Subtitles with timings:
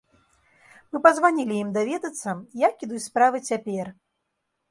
[0.95, 2.31] Мы пазванілі ім даведацца,
[2.67, 3.85] як ідуць справы цяпер.